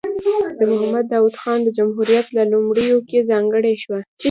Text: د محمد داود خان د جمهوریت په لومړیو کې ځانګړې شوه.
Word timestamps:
د 0.57 0.59
محمد 0.71 1.05
داود 1.11 1.35
خان 1.41 1.59
د 1.63 1.69
جمهوریت 1.77 2.25
په 2.33 2.43
لومړیو 2.53 2.97
کې 3.09 3.27
ځانګړې 3.29 3.73
شوه. 3.83 3.99